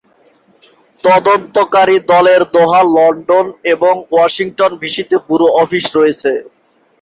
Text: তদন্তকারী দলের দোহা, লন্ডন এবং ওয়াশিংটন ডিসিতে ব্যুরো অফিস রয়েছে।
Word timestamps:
তদন্তকারী 1.03 1.97
দলের 2.11 2.41
দোহা, 2.53 2.81
লন্ডন 2.95 3.45
এবং 3.73 3.93
ওয়াশিংটন 4.07 4.71
ডিসিতে 4.81 5.15
ব্যুরো 5.25 5.47
অফিস 5.61 5.85
রয়েছে। 5.97 6.31